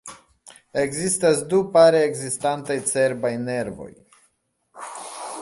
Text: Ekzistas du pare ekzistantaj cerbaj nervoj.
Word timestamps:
Ekzistas 0.83 1.43
du 1.51 1.59
pare 1.75 2.01
ekzistantaj 2.07 2.79
cerbaj 2.93 3.33
nervoj. 3.45 3.91